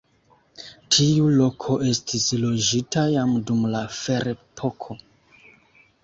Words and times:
Tiu 0.93 1.25
loko 1.41 1.75
estis 1.91 2.25
loĝita 2.43 3.03
jam 3.15 3.35
dum 3.49 3.61
la 3.75 3.81
ferepoko. 3.97 4.97